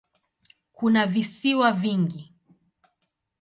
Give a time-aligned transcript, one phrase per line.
[0.73, 2.33] Kuna visiwa vingi.